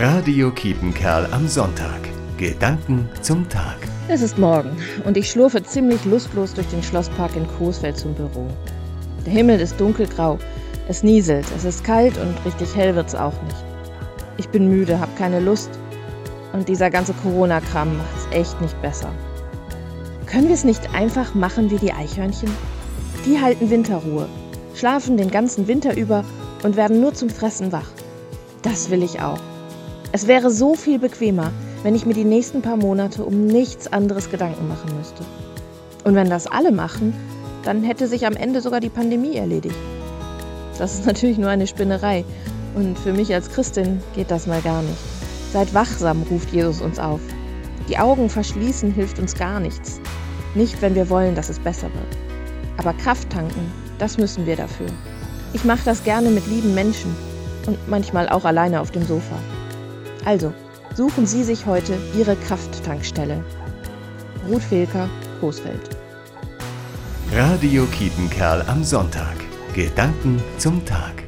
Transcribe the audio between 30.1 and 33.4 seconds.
Es wäre so viel bequemer, wenn ich mir die nächsten paar Monate